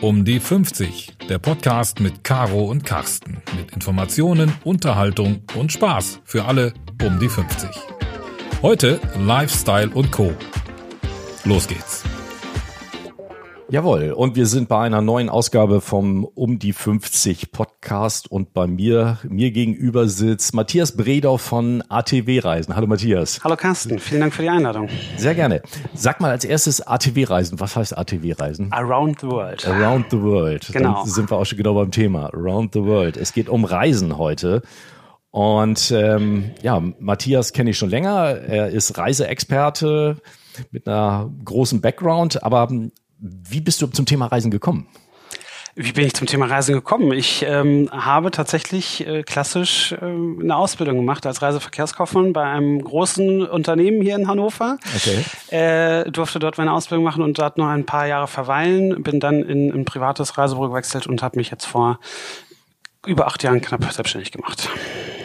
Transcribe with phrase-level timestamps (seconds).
[0.00, 3.42] Um die 50, der Podcast mit Caro und Carsten.
[3.56, 6.72] Mit Informationen, Unterhaltung und Spaß für alle
[7.04, 7.68] um die 50.
[8.62, 10.32] Heute Lifestyle und Co.
[11.42, 12.04] Los geht's.
[13.70, 18.66] Jawohl, und wir sind bei einer neuen Ausgabe vom Um die 50 Podcast und bei
[18.66, 22.74] mir, mir gegenüber sitzt Matthias Bredau von ATW Reisen.
[22.74, 23.44] Hallo Matthias.
[23.44, 24.88] Hallo Carsten, vielen Dank für die Einladung.
[25.18, 25.60] Sehr gerne.
[25.92, 27.60] Sag mal als erstes ATW Reisen.
[27.60, 28.72] Was heißt ATW Reisen?
[28.72, 29.68] Around the World.
[29.68, 30.70] Around the World.
[30.72, 31.02] Genau.
[31.02, 32.32] Dann sind wir auch schon genau beim Thema.
[32.32, 33.18] Around the World.
[33.18, 34.62] Es geht um Reisen heute.
[35.30, 38.30] Und ähm, ja, Matthias kenne ich schon länger.
[38.30, 40.16] Er ist Reiseexperte
[40.70, 42.70] mit einer großen Background, aber
[43.18, 44.86] wie bist du zum Thema Reisen gekommen?
[45.80, 47.12] Wie bin ich zum Thema Reisen gekommen?
[47.12, 53.46] Ich ähm, habe tatsächlich äh, klassisch äh, eine Ausbildung gemacht als Reiseverkehrskaufmann bei einem großen
[53.46, 54.78] Unternehmen hier in Hannover.
[54.96, 55.24] Okay.
[55.56, 59.04] Äh, durfte dort meine Ausbildung machen und dort noch ein paar Jahre verweilen.
[59.04, 62.00] Bin dann in ein privates Reisebüro gewechselt und habe mich jetzt vor
[63.06, 64.68] über acht Jahren knapp selbstständig gemacht.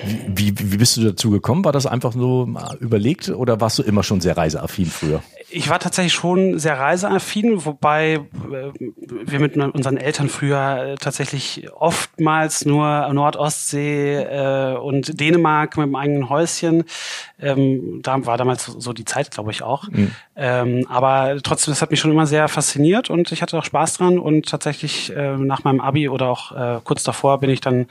[0.06, 1.66] Wie, wie, wie bist du dazu gekommen?
[1.66, 2.48] War das einfach so
[2.80, 5.24] überlegt oder warst du immer schon sehr reiseaffin früher?
[5.56, 11.70] Ich war tatsächlich schon sehr reiseaffin, wobei äh, wir mit unseren Eltern früher äh, tatsächlich
[11.76, 16.86] oftmals nur Nordostsee äh, und Dänemark mit dem eigenen Häuschen.
[17.40, 19.88] Ähm, da war damals so die Zeit, glaube ich, auch.
[19.90, 20.12] Mhm.
[20.36, 23.98] Ähm, aber trotzdem, das hat mich schon immer sehr fasziniert und ich hatte auch Spaß
[23.98, 24.18] dran.
[24.18, 27.86] Und tatsächlich äh, nach meinem Abi oder auch äh, kurz davor bin ich dann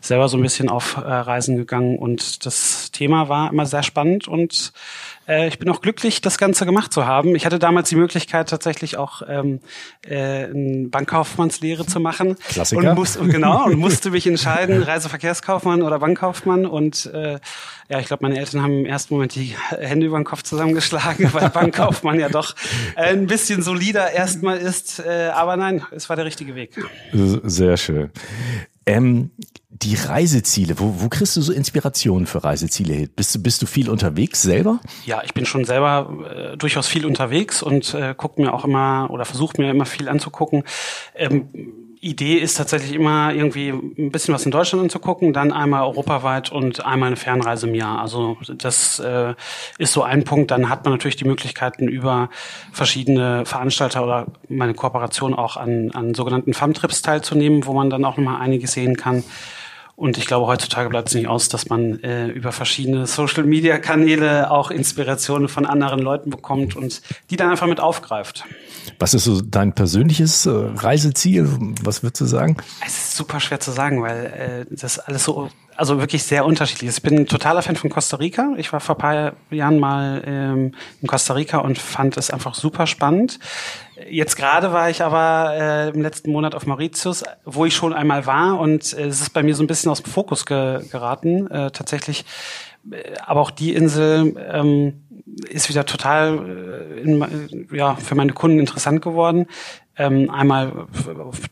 [0.00, 4.28] selber so ein bisschen auf äh, Reisen gegangen und das Thema war immer sehr spannend
[4.28, 4.72] und
[5.28, 7.36] äh, ich bin auch glücklich, das Ganze gemacht zu haben.
[7.36, 9.60] Ich hatte damals die Möglichkeit, tatsächlich auch ähm,
[10.06, 12.36] äh, eine Bankkaufmannslehre zu machen.
[12.48, 12.90] Klassiker.
[12.90, 16.66] Und, muss, genau, und musste mich entscheiden, Reiseverkehrskaufmann oder Bankkaufmann.
[16.66, 17.38] Und äh,
[17.88, 21.28] ja, ich glaube, meine Eltern haben im ersten Moment die Hände über den Kopf zusammengeschlagen,
[21.32, 22.54] weil Bankkaufmann ja doch
[22.96, 25.00] ein bisschen solider erstmal ist.
[25.00, 26.72] Äh, aber nein, es war der richtige Weg.
[27.12, 28.10] Sehr schön.
[28.88, 29.32] Ähm,
[29.68, 33.06] die Reiseziele, wo, wo kriegst du so Inspirationen für Reiseziele?
[33.08, 34.80] Bist du, bist du viel unterwegs selber?
[35.04, 39.08] Ja, ich bin schon selber äh, durchaus viel unterwegs und äh, gucke mir auch immer
[39.10, 40.64] oder versuche mir immer viel anzugucken.
[41.14, 41.50] Ähm,
[42.00, 46.84] Idee ist tatsächlich immer irgendwie ein bisschen was in Deutschland anzugucken, dann einmal europaweit und
[46.84, 48.00] einmal eine Fernreise im Jahr.
[48.00, 49.34] Also das äh,
[49.78, 50.50] ist so ein Punkt.
[50.50, 52.30] Dann hat man natürlich die Möglichkeiten über
[52.72, 58.16] verschiedene Veranstalter oder meine Kooperation auch an, an sogenannten FAM-Trips teilzunehmen, wo man dann auch
[58.16, 59.24] nochmal einiges sehen kann.
[59.98, 64.70] Und ich glaube, heutzutage bleibt es nicht aus, dass man äh, über verschiedene Social-Media-Kanäle auch
[64.70, 68.44] Inspirationen von anderen Leuten bekommt und die dann einfach mit aufgreift.
[69.00, 71.48] Was ist so dein persönliches äh, Reiseziel?
[71.82, 72.58] Was würdest du sagen?
[72.86, 76.90] Es ist super schwer zu sagen, weil äh, das alles so, also wirklich sehr unterschiedlich
[76.90, 76.98] ist.
[76.98, 78.54] Ich bin ein totaler Fan von Costa Rica.
[78.56, 82.54] Ich war vor ein paar Jahren mal ähm, in Costa Rica und fand es einfach
[82.54, 83.40] super spannend.
[84.08, 88.26] Jetzt gerade war ich aber äh, im letzten Monat auf Mauritius, wo ich schon einmal
[88.26, 91.50] war und äh, es ist bei mir so ein bisschen aus dem Fokus ge geraten.
[91.50, 92.24] Äh, tatsächlich,
[92.90, 95.02] äh, aber auch die Insel ähm,
[95.48, 99.46] ist wieder total äh, in, ja, für meine Kunden interessant geworden.
[99.96, 100.86] Ähm, einmal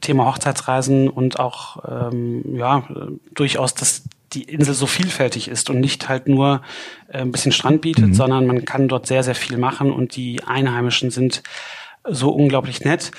[0.01, 2.85] Thema Hochzeitsreisen und auch ähm, ja
[3.35, 6.63] durchaus dass die Insel so vielfältig ist und nicht halt nur
[7.09, 8.15] äh, ein bisschen Strand bietet, mhm.
[8.15, 11.43] sondern man kann dort sehr, sehr viel machen und die Einheimischen sind
[12.09, 13.11] so unglaublich nett.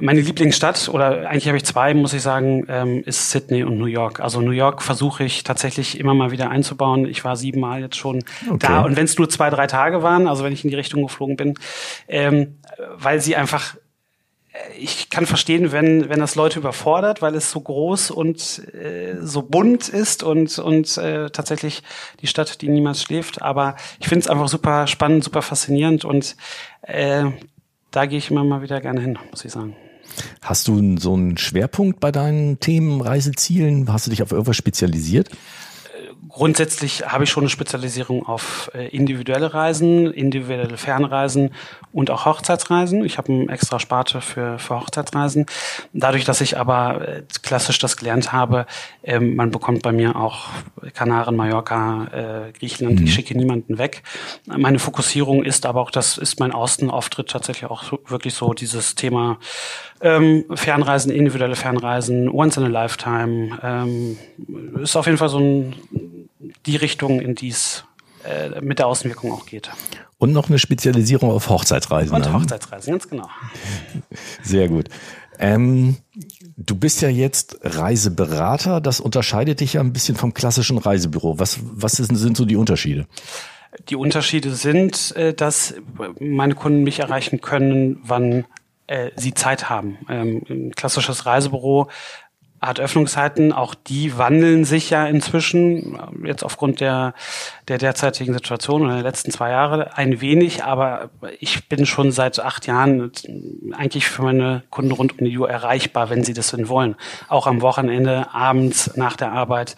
[0.00, 3.86] Meine Lieblingsstadt, oder eigentlich habe ich zwei, muss ich sagen, ähm, ist Sydney und New
[3.86, 4.20] York.
[4.20, 7.06] Also New York versuche ich tatsächlich immer mal wieder einzubauen.
[7.06, 8.58] Ich war siebenmal jetzt schon okay.
[8.60, 11.02] da und wenn es nur zwei, drei Tage waren, also wenn ich in die Richtung
[11.02, 11.54] geflogen bin,
[12.08, 12.58] ähm,
[12.96, 13.76] weil sie einfach
[14.52, 19.16] äh, ich kann verstehen, wenn, wenn das Leute überfordert, weil es so groß und äh,
[19.20, 21.82] so bunt ist und, und äh, tatsächlich
[22.20, 23.42] die Stadt, die niemals schläft.
[23.42, 26.36] Aber ich finde es einfach super spannend, super faszinierend und
[26.82, 27.24] äh,
[27.92, 29.76] da gehe ich immer mal wieder gerne hin, muss ich sagen.
[30.42, 33.90] Hast du so einen Schwerpunkt bei deinen Themen, Reisezielen?
[33.92, 35.30] Hast du dich auf irgendwas spezialisiert?
[36.28, 41.50] Grundsätzlich habe ich schon eine Spezialisierung auf äh, individuelle Reisen, individuelle Fernreisen
[41.92, 43.04] und auch Hochzeitsreisen.
[43.04, 45.46] Ich habe eine extra Sparte für, für Hochzeitsreisen.
[45.92, 48.66] Dadurch, dass ich aber äh, klassisch das gelernt habe,
[49.02, 50.46] ähm, man bekommt bei mir auch
[50.94, 53.06] Kanaren, Mallorca, äh, Griechenland, mhm.
[53.06, 54.04] ich schicke niemanden weg.
[54.46, 59.38] Meine Fokussierung ist aber auch, das ist mein Außenauftritt tatsächlich auch wirklich so dieses Thema
[60.00, 63.58] ähm, Fernreisen, individuelle Fernreisen, once in a lifetime.
[63.62, 64.18] Ähm,
[64.80, 65.74] ist auf jeden Fall so ein
[66.66, 67.84] die Richtung, in die es
[68.24, 69.70] äh, mit der Außenwirkung auch geht.
[70.18, 72.14] Und noch eine Spezialisierung auf Hochzeitsreisen.
[72.14, 72.32] Und ne?
[72.32, 73.28] Hochzeitsreisen, ganz genau.
[74.42, 74.88] Sehr gut.
[75.38, 75.96] Ähm,
[76.56, 78.80] du bist ja jetzt Reiseberater.
[78.80, 81.38] Das unterscheidet dich ja ein bisschen vom klassischen Reisebüro.
[81.38, 83.06] Was, was ist, sind so die Unterschiede?
[83.88, 85.74] Die Unterschiede sind, äh, dass
[86.20, 88.44] meine Kunden mich erreichen können, wann
[88.86, 89.98] äh, sie Zeit haben.
[90.08, 91.88] Ähm, ein klassisches Reisebüro
[92.62, 97.12] hat Öffnungszeiten, auch die wandeln sich ja inzwischen, jetzt aufgrund der,
[97.66, 101.10] der derzeitigen Situation oder der letzten zwei Jahre ein wenig, aber
[101.40, 103.10] ich bin schon seit acht Jahren
[103.72, 106.94] eigentlich für meine Kunden rund um die Uhr erreichbar, wenn sie das denn wollen.
[107.28, 109.74] Auch am Wochenende, abends, nach der Arbeit.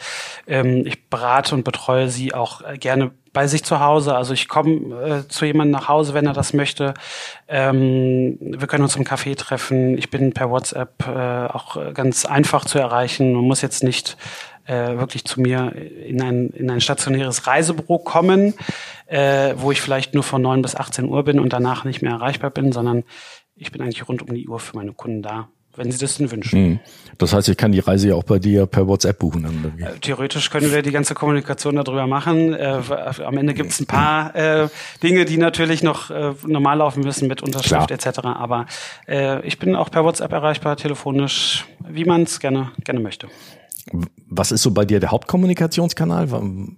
[0.47, 4.15] Ähm, ich berate und betreue sie auch gerne bei sich zu Hause.
[4.15, 6.95] Also ich komme äh, zu jemandem nach Hause, wenn er das möchte.
[7.47, 9.99] Ähm, wir können uns im Café treffen.
[9.99, 13.35] Ich bin per WhatsApp äh, auch ganz einfach zu erreichen.
[13.35, 14.17] Man muss jetzt nicht
[14.67, 18.55] äh, wirklich zu mir in ein, in ein stationäres Reisebüro kommen,
[19.07, 22.13] äh, wo ich vielleicht nur von 9 bis 18 Uhr bin und danach nicht mehr
[22.13, 23.03] erreichbar bin, sondern
[23.57, 26.31] ich bin eigentlich rund um die Uhr für meine Kunden da wenn Sie das denn
[26.31, 26.61] wünschen.
[26.61, 26.81] Mhm.
[27.19, 29.73] Das heißt, ich kann die Reise ja auch bei dir per WhatsApp buchen.
[29.79, 32.55] Äh, Theoretisch können wir die ganze Kommunikation darüber machen.
[32.55, 32.81] Äh,
[33.25, 34.69] am Ende gibt es ein paar äh,
[35.03, 38.21] Dinge, die natürlich noch äh, normal laufen müssen mit Unterschrift etc.
[38.25, 38.67] Aber
[39.07, 43.29] äh, ich bin auch per WhatsApp erreichbar, telefonisch, wie man es gerne, gerne möchte.
[44.29, 46.29] Was ist so bei dir der Hauptkommunikationskanal?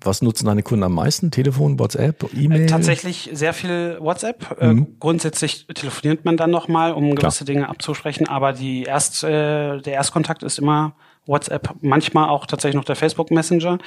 [0.03, 1.31] Was nutzen deine Kunden am meisten?
[1.31, 2.63] Telefon, WhatsApp, E-Mail?
[2.63, 4.57] Äh, tatsächlich sehr viel WhatsApp.
[4.61, 4.99] Äh, mhm.
[4.99, 7.55] grundsätzlich telefoniert man dann nochmal, um gewisse Klar.
[7.55, 10.95] Dinge abzusprechen, aber die erst, äh, der Erstkontakt ist immer
[11.27, 13.79] WhatsApp, manchmal auch tatsächlich noch der Facebook Messenger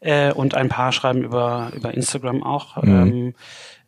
[0.00, 2.82] äh, und ein paar schreiben über, über Instagram auch.
[2.82, 2.92] Mhm.
[2.92, 3.34] Ähm,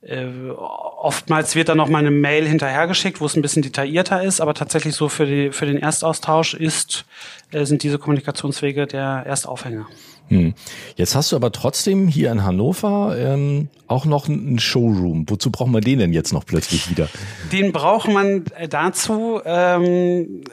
[0.03, 4.41] äh, oftmals wird dann noch mal eine Mail hinterhergeschickt, wo es ein bisschen detaillierter ist,
[4.41, 7.05] aber tatsächlich so für, die, für den Erstaustausch ist,
[7.53, 9.87] äh, sind diese Kommunikationswege der Erstaufhänger.
[10.31, 10.55] Hm.
[10.95, 15.25] Jetzt hast du aber trotzdem hier in Hannover ähm, auch noch einen Showroom.
[15.29, 17.09] Wozu brauchen wir den denn jetzt noch plötzlich wieder?
[17.51, 20.45] Den braucht man äh, dazu, ähm,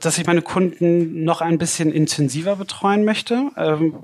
[0.00, 3.50] dass ich meine Kunden noch ein bisschen intensiver betreuen möchte.
[3.58, 3.94] Ähm,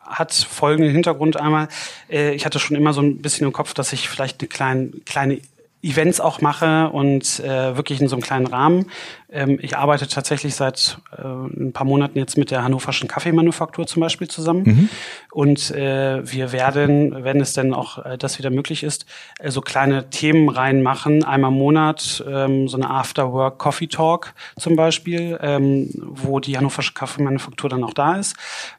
[0.00, 1.66] hat folgenden Hintergrund einmal.
[2.08, 4.90] Äh, ich hatte schon immer so ein bisschen im Kopf, dass ich vielleicht eine kleine,
[5.04, 5.40] kleine
[5.82, 8.86] Events auch mache und äh, wirklich in so einem kleinen Rahmen.
[9.30, 14.00] Ähm, ich arbeite tatsächlich seit äh, ein paar Monaten jetzt mit der Hannoverschen Kaffeemanufaktur zum
[14.00, 14.62] Beispiel zusammen.
[14.64, 14.88] Mhm.
[15.30, 19.06] Und äh, wir werden, wenn es denn auch äh, das wieder möglich ist,
[19.38, 21.22] äh, so kleine Themen reinmachen.
[21.22, 26.94] Einmal im Monat ähm, so eine After-Work Coffee Talk zum Beispiel, ähm, wo die Hannoversche
[26.94, 28.34] Kaffeemanufaktur dann auch da ist.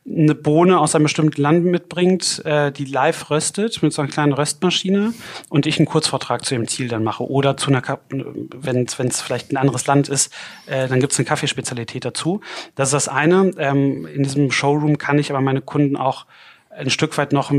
[0.06, 4.34] Eine Bohne aus einem bestimmten Land mitbringt, äh, die live röstet mit so einer kleinen
[4.34, 5.13] Röstmaschine
[5.50, 7.24] und ich einen Kurzvortrag zu dem Ziel dann mache.
[7.24, 10.34] Oder zu einer, wenn es vielleicht ein anderes Land ist,
[10.66, 12.42] äh, dann gibt es eine Kaffeespezialität dazu.
[12.76, 13.52] Das ist das eine.
[13.58, 16.26] Ähm, in diesem Showroom kann ich aber meine Kunden auch
[16.70, 17.52] ein Stück weit noch,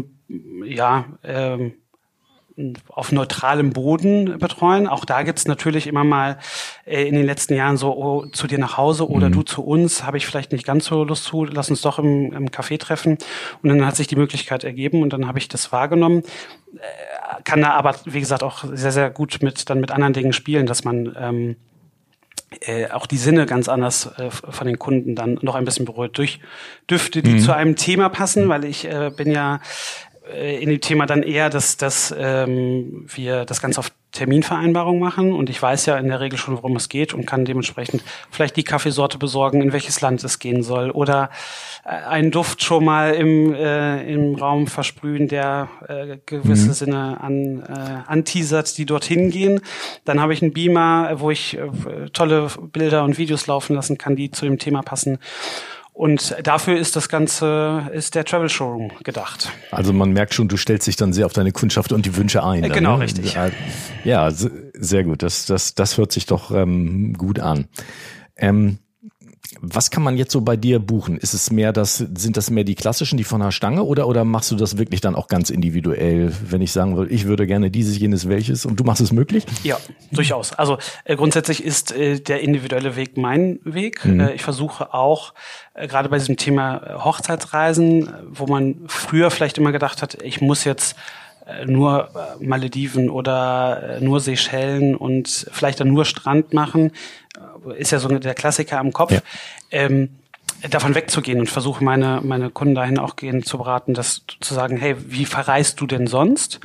[0.64, 1.74] ja, ähm,
[2.88, 4.86] auf neutralem Boden betreuen.
[4.86, 6.38] Auch da gibt's natürlich immer mal
[6.84, 9.32] äh, in den letzten Jahren so oh, zu dir nach Hause oder mhm.
[9.32, 12.32] du zu uns, habe ich vielleicht nicht ganz so Lust zu, lass uns doch im,
[12.32, 13.18] im Café treffen.
[13.62, 16.22] Und dann hat sich die Möglichkeit ergeben und dann habe ich das wahrgenommen.
[16.74, 16.78] Äh,
[17.44, 20.66] kann da aber, wie gesagt, auch sehr, sehr gut mit dann mit anderen Dingen spielen,
[20.66, 21.56] dass man ähm,
[22.60, 26.18] äh, auch die Sinne ganz anders äh, von den Kunden dann noch ein bisschen berührt
[26.18, 26.40] durch
[26.90, 27.40] Düfte, die mhm.
[27.40, 29.60] zu einem Thema passen, weil ich äh, bin ja
[30.32, 35.32] äh, in dem Thema dann eher, dass, dass ähm, wir das Ganze auf Terminvereinbarung machen
[35.32, 38.56] und ich weiß ja in der Regel schon, worum es geht und kann dementsprechend vielleicht
[38.56, 41.30] die Kaffeesorte besorgen, in welches Land es gehen soll oder
[41.84, 46.72] äh, einen Duft schon mal im, äh, im Raum versprühen, der äh, gewisse mhm.
[46.72, 49.60] Sinne an, äh, anteasert, die dorthin gehen.
[50.04, 54.16] Dann habe ich einen Beamer, wo ich äh, tolle Bilder und Videos laufen lassen kann,
[54.16, 55.18] die zu dem Thema passen.
[56.00, 59.52] Und dafür ist das Ganze, ist der Travel Showroom gedacht.
[59.70, 62.42] Also man merkt schon, du stellst dich dann sehr auf deine Kundschaft und die Wünsche
[62.42, 62.62] ein.
[62.62, 63.04] Dann, genau, ne?
[63.04, 63.36] richtig.
[64.02, 65.22] Ja, sehr gut.
[65.22, 67.66] Das, das, das hört sich doch ähm, gut an.
[68.34, 68.78] Ähm,
[69.60, 71.18] was kann man jetzt so bei dir buchen?
[71.18, 74.24] Ist es mehr das, sind das mehr die klassischen, die von der Stange oder, oder
[74.24, 76.32] machst du das wirklich dann auch ganz individuell?
[76.48, 79.44] Wenn ich sagen würde, ich würde gerne dieses, jenes, welches und du machst es möglich?
[79.64, 79.76] Ja,
[80.12, 80.52] durchaus.
[80.52, 84.04] Also äh, grundsätzlich ist äh, der individuelle Weg mein Weg.
[84.04, 84.20] Mhm.
[84.20, 85.34] Äh, ich versuche auch,
[85.74, 90.40] äh, gerade bei diesem Thema äh, Hochzeitsreisen, wo man früher vielleicht immer gedacht hat, ich
[90.40, 90.94] muss jetzt
[91.46, 96.92] äh, nur Malediven oder nur Seychellen und vielleicht dann nur Strand machen
[97.76, 99.12] ist ja so der Klassiker am Kopf.
[99.12, 99.20] Ja.
[99.70, 100.10] Ähm,
[100.68, 104.76] davon wegzugehen und versuche meine, meine Kunden dahin auch gehen zu beraten, das zu sagen,
[104.76, 106.60] hey, wie verreist du denn sonst?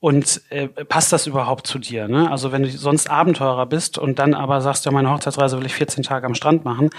[0.00, 2.08] Und äh, passt das überhaupt zu dir?
[2.08, 2.30] Ne?
[2.30, 5.74] Also wenn du sonst Abenteurer bist und dann aber sagst, ja, meine Hochzeitsreise will ich
[5.74, 6.90] 14 Tage am Strand machen,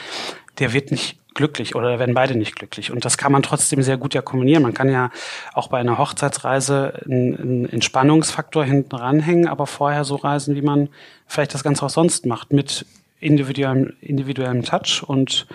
[0.60, 2.91] der wird nicht glücklich oder werden beide nicht glücklich.
[2.91, 4.62] Und das kann man trotzdem sehr gut ja kombinieren.
[4.62, 5.10] Man kann ja
[5.53, 10.89] auch bei einer Hochzeitsreise einen, einen Entspannungsfaktor hinten ranhängen, aber vorher so reisen, wie man
[11.25, 12.86] vielleicht das Ganze auch sonst macht, mit
[13.22, 15.48] individuellem, individuellem Touch und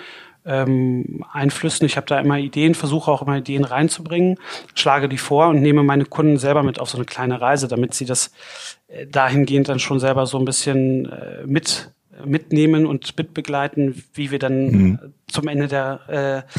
[0.47, 1.85] ähm, Einflüssen.
[1.87, 4.39] Ich habe da immer Ideen, versuche auch immer Ideen reinzubringen,
[4.75, 7.95] schlage die vor und nehme meine Kunden selber mit auf so eine kleine Reise, damit
[7.95, 8.33] sie das
[8.87, 11.93] äh, dahingehend dann schon selber so ein bisschen äh, mit
[12.25, 14.99] mitnehmen und mitbegleiten, wie wir dann mhm.
[15.27, 16.53] zum Ende der äh,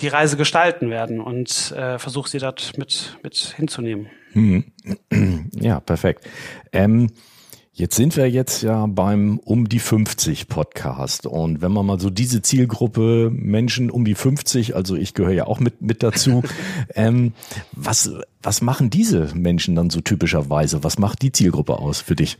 [0.00, 4.06] die Reise gestalten werden und äh, versuche sie dort mit mit hinzunehmen.
[4.32, 4.64] Mhm.
[5.54, 6.26] Ja, perfekt.
[6.72, 7.10] Ähm,
[7.74, 11.26] Jetzt sind wir jetzt ja beim Um die 50 Podcast.
[11.26, 15.46] Und wenn man mal so diese Zielgruppe Menschen um die 50, also ich gehöre ja
[15.46, 16.42] auch mit, mit dazu,
[16.94, 17.32] ähm,
[17.72, 18.12] was,
[18.42, 20.84] was machen diese Menschen dann so typischerweise?
[20.84, 22.38] Was macht die Zielgruppe aus für dich?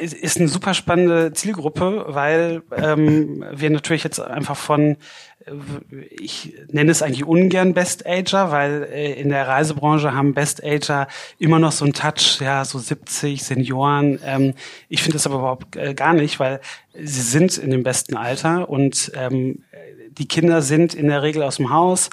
[0.00, 4.96] ist eine super spannende Zielgruppe, weil ähm, wir natürlich jetzt einfach von
[6.10, 11.08] ich nenne es eigentlich ungern Best Ager, weil äh, in der Reisebranche haben Best Ager
[11.38, 14.18] immer noch so einen Touch, ja, so 70 Senioren.
[14.24, 14.54] Ähm,
[14.88, 16.60] ich finde das aber überhaupt äh, gar nicht, weil
[16.94, 19.64] sie sind in dem besten Alter und ähm,
[20.18, 22.10] die Kinder sind in der Regel aus dem Haus äh,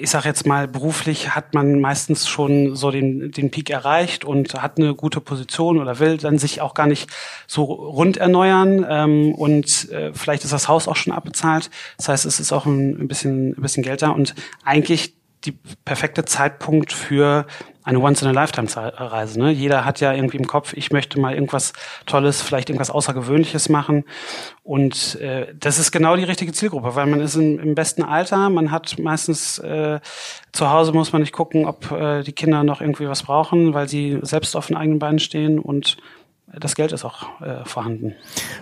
[0.00, 4.54] ich sage jetzt mal, beruflich hat man meistens schon so den, den Peak erreicht und
[4.54, 7.10] hat eine gute Position oder will dann sich auch gar nicht
[7.46, 11.70] so rund erneuern ähm, und äh, vielleicht ist das Haus auch schon abbezahlt.
[11.96, 15.15] Das heißt, es ist auch ein, ein bisschen, ein bisschen Geld da und eigentlich
[15.46, 17.46] die perfekte Zeitpunkt für
[17.86, 19.38] eine Once-in-a-Lifetime-Reise.
[19.38, 19.52] Ne?
[19.52, 21.72] Jeder hat ja irgendwie im Kopf, ich möchte mal irgendwas
[22.04, 24.04] Tolles, vielleicht irgendwas Außergewöhnliches machen.
[24.64, 28.50] Und äh, das ist genau die richtige Zielgruppe, weil man ist im, im besten Alter,
[28.50, 30.00] man hat meistens äh,
[30.52, 33.88] zu Hause muss man nicht gucken, ob äh, die Kinder noch irgendwie was brauchen, weil
[33.88, 35.96] sie selbst auf den eigenen Beinen stehen und
[36.58, 38.14] das Geld ist auch äh, vorhanden.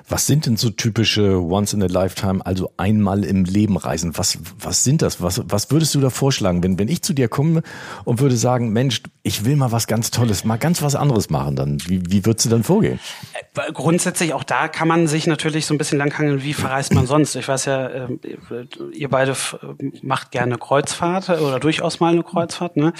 [0.08, 4.16] Was sind denn so typische Once in a Lifetime, also einmal im Leben Reisen?
[4.18, 5.22] Was, was sind das?
[5.22, 7.62] Was, was würdest du da vorschlagen, wenn, wenn ich zu dir komme
[8.04, 11.56] und würde sagen, Mensch, ich will mal was ganz Tolles, mal ganz was anderes machen,
[11.56, 12.98] dann wie, wie würdest du dann vorgehen?
[13.32, 17.06] Äh, grundsätzlich auch da kann man sich natürlich so ein bisschen langhangeln, wie verreist man
[17.06, 17.36] sonst?
[17.36, 18.08] Ich weiß ja, äh,
[18.92, 19.36] ihr beide
[20.02, 22.76] macht gerne Kreuzfahrt oder durchaus mal eine Kreuzfahrt.
[22.76, 22.92] Ne?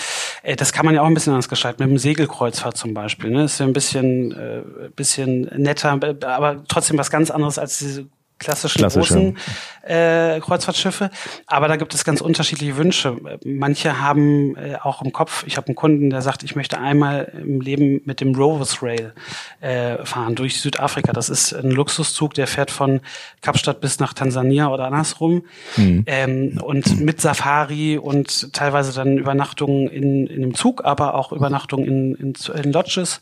[0.45, 3.31] Äh, das kann man ja auch ein bisschen anders gestalten, mit einem Segelkreuzfahrt zum Beispiel.
[3.31, 3.43] Ne?
[3.43, 4.63] Das ist ja ein bisschen äh,
[4.95, 8.07] bisschen netter, aber trotzdem was ganz anderes als diese
[8.39, 9.15] klassischen Klassische.
[9.15, 9.39] großen
[9.83, 11.11] äh, Kreuzfahrtschiffe.
[11.47, 13.17] Aber da gibt es ganz unterschiedliche Wünsche.
[13.45, 17.33] Manche haben äh, auch im Kopf, ich habe einen Kunden, der sagt, ich möchte einmal
[17.41, 19.13] im Leben mit dem Rovers Rail
[19.61, 21.13] äh, fahren durch Südafrika.
[21.13, 23.01] Das ist ein Luxuszug, der fährt von
[23.41, 25.45] Kapstadt bis nach Tansania oder andersrum.
[25.77, 26.05] Mhm.
[26.07, 31.87] Ähm, und mit Safari und teilweise dann Übernachtungen in, in einem Zug, aber auch Übernachtungen
[31.87, 33.21] in, in, in Lodges.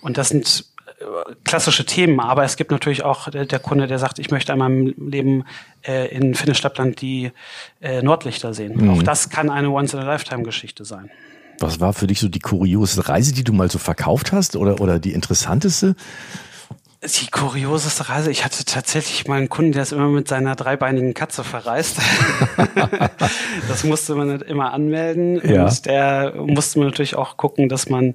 [0.00, 0.73] Und das sind
[1.44, 4.70] klassische Themen, aber es gibt natürlich auch der, der, Kunde, der sagt, ich möchte einmal
[4.70, 5.44] im Leben
[5.86, 7.32] äh, in Finnisch-Lappland die
[7.80, 8.76] äh, Nordlichter sehen.
[8.76, 8.90] Mhm.
[8.90, 11.10] Auch das kann eine Once-in-a-Lifetime-Geschichte sein.
[11.60, 14.80] Was war für dich so die kurioseste Reise, die du mal so verkauft hast oder,
[14.80, 15.94] oder die interessanteste?
[17.04, 21.12] Die kurioseste Reise, ich hatte tatsächlich mal einen Kunden, der ist immer mit seiner dreibeinigen
[21.12, 21.98] Katze verreist.
[23.68, 25.40] das musste man nicht immer anmelden.
[25.46, 25.64] Ja.
[25.64, 28.14] Und der musste man natürlich auch gucken, dass man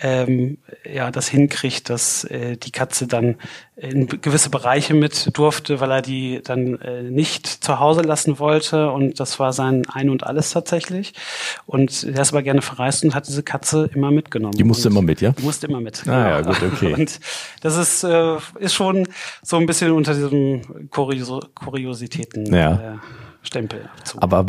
[0.00, 0.58] ähm,
[0.90, 3.36] ja das hinkriegt, dass äh, die Katze dann
[3.76, 8.90] in gewisse Bereiche mit durfte, weil er die dann äh, nicht zu Hause lassen wollte
[8.90, 11.14] und das war sein Ein und Alles tatsächlich.
[11.66, 14.54] Und er ist aber gerne verreist und hat diese Katze immer mitgenommen.
[14.56, 15.32] Die musste und immer mit, ja?
[15.32, 16.06] Die musste immer mit.
[16.06, 16.94] Ah, ja, gut, okay.
[17.00, 17.20] Und
[17.62, 18.08] das ist äh,
[18.58, 19.08] ist schon
[19.42, 22.54] so ein bisschen unter diesem Kurios Kuriositäten.
[22.54, 22.94] Ja.
[22.94, 22.98] Äh,
[23.42, 23.88] Stempel.
[24.04, 24.20] Zu.
[24.20, 24.44] Aber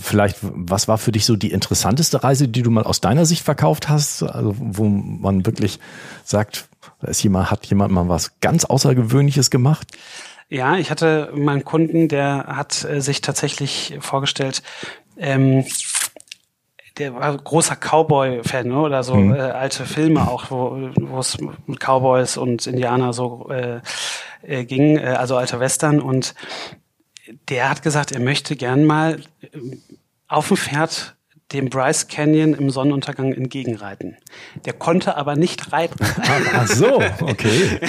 [0.00, 3.42] vielleicht, was war für dich so die interessanteste Reise, die du mal aus deiner Sicht
[3.42, 4.22] verkauft hast?
[4.22, 5.80] Also, wo man wirklich
[6.24, 6.68] sagt,
[7.00, 9.88] da ist jemand, hat jemand mal was ganz Außergewöhnliches gemacht?
[10.48, 14.62] Ja, ich hatte meinen Kunden, der hat äh, sich tatsächlich vorgestellt,
[15.16, 15.64] ähm,
[16.98, 18.80] der war großer Cowboy-Fan ne?
[18.80, 19.34] oder so mhm.
[19.34, 23.80] äh, alte Filme auch, wo wo es mit Cowboys und Indianer so äh,
[24.42, 26.34] äh, ging, äh, also alte Western und
[27.48, 29.48] der hat gesagt, er möchte gern mal äh,
[30.28, 31.16] auf dem Pferd
[31.52, 34.16] dem Bryce Canyon im Sonnenuntergang entgegenreiten.
[34.64, 36.04] Der konnte aber nicht reiten.
[36.54, 37.80] Ach so, okay.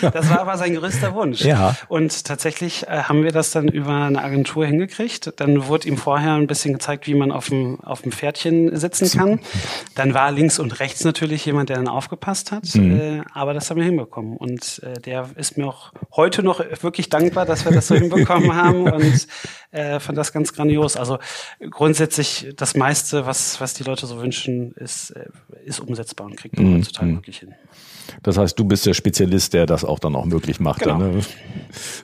[0.00, 1.42] das war aber sein größter Wunsch.
[1.42, 1.76] Ja.
[1.88, 5.32] Und tatsächlich äh, haben wir das dann über eine Agentur hingekriegt.
[5.36, 9.10] Dann wurde ihm vorher ein bisschen gezeigt, wie man auf dem, auf dem Pferdchen sitzen
[9.18, 9.40] kann.
[9.94, 12.74] Dann war links und rechts natürlich jemand, der dann aufgepasst hat.
[12.74, 13.00] Mhm.
[13.00, 14.36] Äh, aber das haben wir hinbekommen.
[14.36, 18.54] Und äh, der ist mir auch heute noch wirklich dankbar, dass wir das so hinbekommen
[18.54, 19.26] haben und
[19.72, 20.96] äh, fand das ganz grandios.
[20.96, 21.18] Also
[21.70, 25.26] grundsätzlich das meiste meiste, was, was die Leute so wünschen, ist, äh,
[25.64, 26.78] ist umsetzbar und kriegt man mhm.
[26.78, 27.54] heutzutage wirklich hin.
[28.22, 30.80] Das heißt, du bist der Spezialist, der das auch dann auch möglich macht.
[30.82, 30.98] Genau.
[30.98, 31.22] Ne?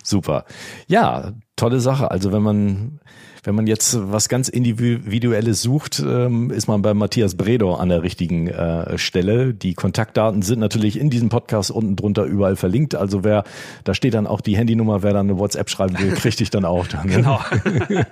[0.02, 0.44] Super.
[0.86, 2.10] Ja, tolle Sache.
[2.10, 3.00] Also wenn man
[3.46, 8.02] wenn man jetzt was ganz Individuelles sucht, ähm, ist man bei Matthias Bredor an der
[8.02, 9.54] richtigen äh, Stelle.
[9.54, 12.96] Die Kontaktdaten sind natürlich in diesem Podcast unten drunter überall verlinkt.
[12.96, 13.44] Also wer,
[13.84, 16.64] da steht dann auch die Handynummer, wer dann eine WhatsApp schreiben will, kriegt dich dann
[16.64, 16.88] auch.
[16.88, 17.16] Dann, ne?
[17.16, 17.40] Genau.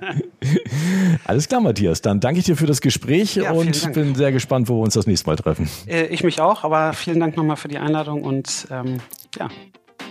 [1.25, 2.01] Alles klar, Matthias.
[2.01, 4.95] Dann danke ich dir für das Gespräch ja, und bin sehr gespannt, wo wir uns
[4.95, 5.69] das nächste Mal treffen.
[5.89, 9.01] Äh, ich mich auch, aber vielen Dank nochmal für die Einladung und ähm,
[9.37, 9.49] ja,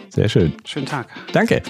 [0.09, 0.53] Sehr schön.
[0.65, 1.07] Schönen Tag.
[1.31, 1.63] Danke.